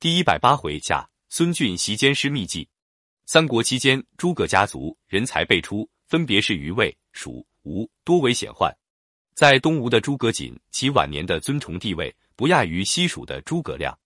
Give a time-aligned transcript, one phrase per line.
[0.00, 2.68] 第一百八回下，孙峻袭监师秘计。
[3.26, 8.72] 三国期间，诸葛家族人才辈出，分别是于魏、蜀、吴，多为显宦。
[9.34, 13.98] 在东吴的诸葛瑾，其晚年的尊崇地位不亚于西蜀的诸葛亮，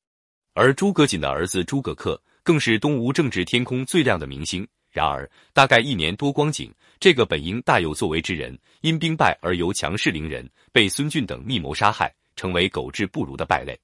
[0.54, 4.66] 而诸葛瑾的儿子诸葛恪更是东吴政治天空最亮的明星。
[4.90, 13.78] 然而，大概一年多光景，这个本应大有作为之人，因兵败而由强势凌人，被孙俊等密谋杀害，成为狗彘不如的败类。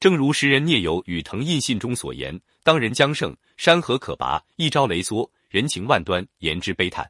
[0.00, 7.04] 正如时人聂友与滕胤信中所言：“当人将胜，山河可拔；一朝雷缩，人情万端，言之悲叹。”《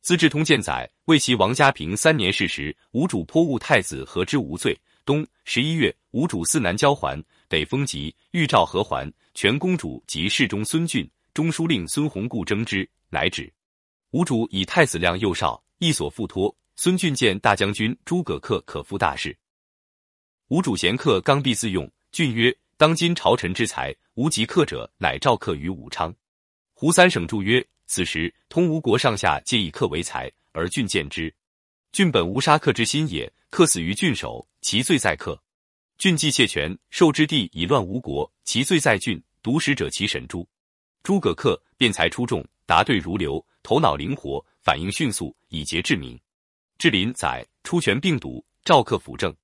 [0.00, 4.78] 资治通鉴》载，魏齐王家平三年事时，吴主颇误太子何之无罪。
[5.04, 9.12] 冬十一月，吴主四南交还，北封疾，欲召何还。
[9.34, 13.52] 全公主及侍中孙峻、中书令孙弘固争之，乃止。
[14.10, 16.54] 吴主以太子亮幼少，亦所附托。
[16.76, 19.36] 孙峻见大将军诸葛恪可复大事，
[20.46, 21.90] 吴主贤客，刚愎自用。
[22.10, 26.12] 郡曰：“当今朝臣之才，无及克者，乃赵克于武昌。”
[26.72, 31.32] 胡三省注曰：“此时通吴国上下皆以克为才，而郡见之。
[31.92, 35.40] 郡本无杀克之心也，克死于郡手，其罪在克。
[35.98, 39.22] 郡既窃权，受之地以乱吴国，其罪在郡。
[39.42, 40.46] 独使者其神诛。
[41.02, 46.18] 诸葛恪辩才出众，答对如流，头脑灵活，反应迅速，以节治民。
[46.78, 49.34] 志林载出权并笃，赵克辅政。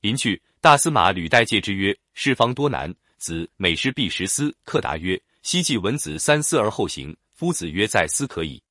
[0.00, 8.62] 临去。”大司马吕代戒之曰：“事方多难，子每事必十思。”克答曰：“昔季文子三思而后行，夫子曰再思可以。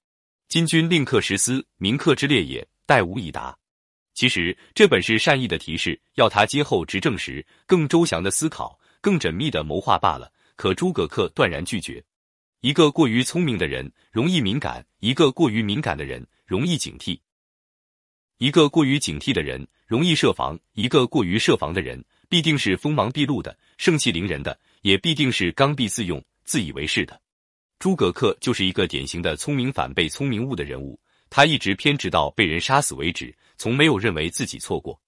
[0.47, 3.55] 今君令克十思，民克之列也，待吾以答。”
[4.16, 10.31] 其实这本是善意的提示，要他今后执政时更周详的思考，更缜密的谋划罢了。
[10.55, 12.03] 可诸葛恪断然拒绝。
[12.61, 17.19] 一个过于聪明的人容易敏感，一个过于敏感的人容易警惕。
[18.38, 22.03] 一个过于警惕的人容易设防，一个过于设防的人
[22.34, 27.22] 必定是锋芒毕露的、盛气凌人的，也必定是刚愎自用、自以为是的。
[27.78, 34.99] 诸葛恪就是一个典型的聪明反被聪明误的人物，他一直偏执到被人杀死为止，从没有认为自己错过。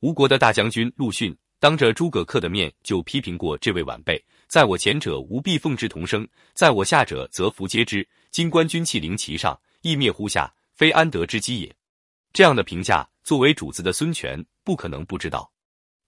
[0.00, 8.06] 吴国的大将军陆逊当着诸葛恪的面就批评过这位晚辈：“在我前者，吾必奉之同生；在我下者，则弗皆之。
[8.30, 11.74] 今官军气凌其上，亦灭乎下，非安得之机也。”
[12.34, 15.50] 这样的评价，作为主子的孙权不可能不知道。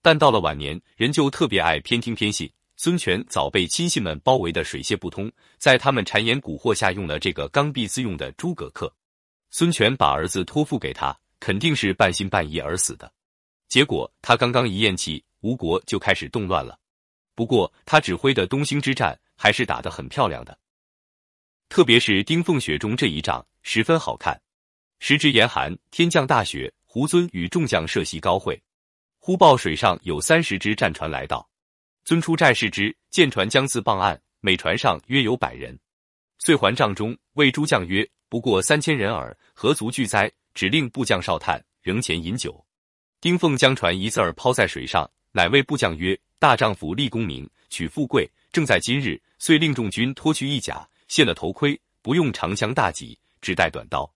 [0.01, 2.51] 但到了晚年，人就特别爱偏听偏信。
[2.77, 8.89] 孙权早被亲信们包围的水泄不通，在他们谗言蛊惑下，用了这个刚愎自用的诸葛恪。
[9.51, 13.11] 孙权把儿子托付给他，肯定是半信半疑而死的。
[13.67, 16.79] 结果他刚刚一咽气，吴国就开始动乱了。
[17.35, 20.57] 不过他指挥的东兴之战还是打得很漂亮的，
[21.67, 24.41] 特别是丁奉雪中这一仗十分好看。
[24.99, 26.73] 时值严寒，天降大雪。
[26.91, 28.59] 胡遵与众将设席高会，
[29.19, 31.47] 忽报水上有三十只战船来到。
[32.03, 35.77] 遵出寨视之，舰船将自傍岸，每船上约有百人。
[36.39, 42.65] 遂还帐中，谓诸将曰：“不过三千人耳，何足惧哉？”指令部将哨探，仍前饮酒。
[43.21, 54.11] 丁奉将船一字儿抛在水上，乃谓部将曰：“大丈夫立功名，取富贵，正在今日。”遂令众军脱去衣甲，卸了头盔，不用长枪大戟，只带短刀。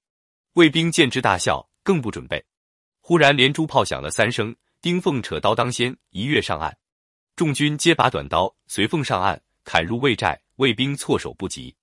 [0.54, 2.44] 卫兵见之大笑，更不准备。
[3.00, 6.78] 忽然连珠炮响了三声，丁奉扯刀当先，一跃上岸。
[7.38, 10.38] 众军皆拔短刀，随奉上岸，砍入魏寨。
[10.58, 11.74] 魏兵措手不及。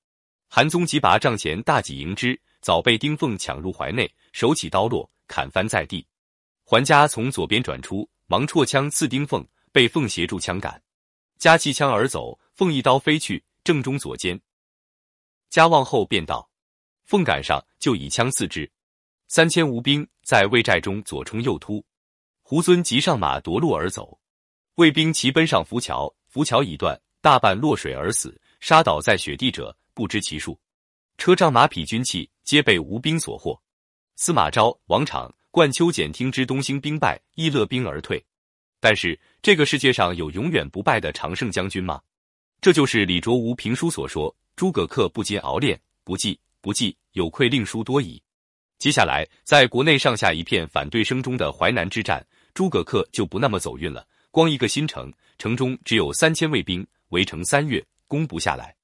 [0.48, 6.06] 韩宗急拔帐前大戟迎之，早被丁奉抢入怀内，手起刀落，砍翻在地。
[6.62, 10.82] 桓嘉从左边转出，忙绰枪刺丁奉，被奉协助枪杆。
[11.38, 14.38] 嘉弃枪而走，奉一刀飞去，正中左肩。
[15.48, 16.46] 嘉望后便道。
[17.06, 18.70] 奉赶上，就以枪刺之。
[19.26, 21.82] 三千吴兵在魏寨中左冲右突，
[22.50, 24.18] 胡遵急上马夺路而走。
[24.74, 28.36] 魏兵齐奔上浮桥，浮桥已断，大半落水而死。
[28.58, 30.58] 杀倒在雪地者不知其数。
[31.16, 33.56] 车仗马匹军器皆被吴兵所获。
[34.16, 38.20] 司马昭、王昶、冠丘简听之东兴兵败，亦勒兵而退。
[38.80, 42.02] 但是这个世界上有永远不败的常胜将军吗？
[42.60, 48.20] 这就是李卓吾评书所说：“诸葛恪不禁熬练，不计。”不计有愧令书多矣。
[48.76, 54.06] 接下来，在国内上下一片反对声中的淮南之战，诸葛恪就不那么走运了。
[54.30, 58.74] 光一个新城，城中只有三千卫兵，围城三月，攻不下来。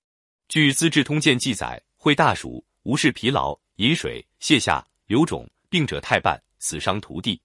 [0.49, 7.41] 据《资治通鉴》记载，会大暑，无事疲劳，饮水，泻下，流肿，病者太半，死伤涂地。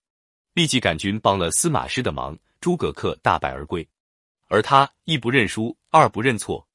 [0.53, 3.87] 立即赶军帮了司马师的忙，诸葛恪大败而归。
[4.47, 6.67] 而他一不认输，二不认错。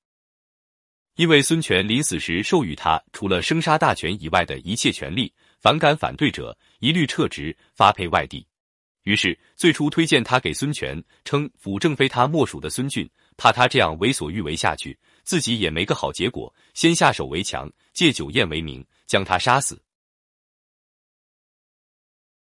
[1.17, 8.47] 因为孙权临死时授予他除了生杀大权以外的一切权利，反感反对者一律撤职发配外地。
[9.07, 19.81] 于是最初推荐他给孙权，称辅政非他莫属的孙俊，怕他这样为所欲为下去，自己也没个好结果，先下手为强，借酒宴为名，将他杀死。